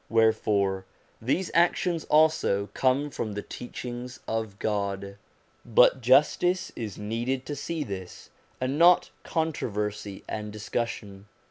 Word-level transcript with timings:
Wherefore 0.09 0.85
these 1.21 1.51
actions 1.53 2.05
also 2.05 2.69
come 2.73 3.11
from 3.11 3.33
the 3.33 3.43
teach 3.43 3.85
ings 3.85 4.19
of 4.27 4.57
God. 4.57 5.17
But 5.63 6.01
justice 6.01 6.71
is 6.75 6.97
needed 6.97 7.45
to 7.45 7.55
see 7.55 7.83
this, 7.83 8.31
and 8.59 8.79
not 8.79 9.11
controversy 9.23 10.23
and 10.27 10.51
discussion. 10.51 11.27